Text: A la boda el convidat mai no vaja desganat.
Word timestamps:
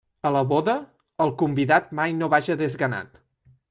A 0.27 0.29
la 0.35 0.39
boda 0.53 0.75
el 1.27 1.35
convidat 1.43 1.95
mai 2.01 2.19
no 2.23 2.35
vaja 2.37 2.61
desganat. 2.67 3.27